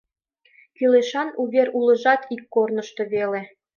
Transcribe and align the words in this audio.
Кӱлешан 0.75 1.29
увер 1.41 1.67
улыжат 1.77 2.21
ик 2.33 2.41
корнышто 2.53 3.03
веле. 3.13 3.41